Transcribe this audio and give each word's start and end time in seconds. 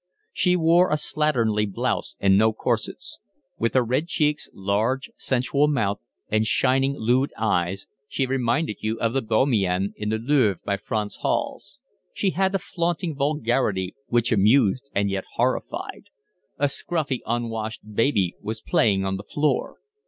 She 0.33 0.55
wore 0.55 0.89
a 0.89 0.95
slatternly 0.97 1.71
blouse 1.71 2.15
and 2.19 2.35
no 2.35 2.53
corsets. 2.53 3.19
With 3.59 3.75
her 3.75 3.83
red 3.85 4.07
cheeks, 4.07 4.49
large 4.51 5.11
sensual 5.15 5.67
mouth, 5.67 5.99
and 6.27 6.43
shining, 6.43 6.95
lewd 6.97 7.31
eyes, 7.37 7.85
she 8.07 8.25
reminded 8.25 8.77
you 8.79 8.99
of 8.99 9.13
the 9.13 9.21
Bohemienne 9.21 9.93
in 9.95 10.09
the 10.09 10.17
Louvre 10.17 10.59
by 10.65 10.77
Franz 10.77 11.19
Hals. 11.21 11.77
She 12.15 12.31
had 12.31 12.55
a 12.55 12.57
flaunting 12.57 13.15
vulgarity 13.15 13.93
which 14.07 14.31
amused 14.31 14.89
and 14.95 15.11
yet 15.11 15.25
horrified. 15.35 16.05
A 16.57 16.67
scrubby, 16.67 17.21
unwashed 17.27 17.81
baby 17.93 18.33
was 18.41 18.59
playing 18.59 19.05
on 19.05 19.17
the 19.17 19.23
floor. 19.23 19.77